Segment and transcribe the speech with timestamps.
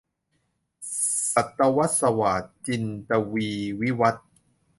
[1.33, 4.27] ศตวรรษสวาท- จินตวีร์ วิวัธน์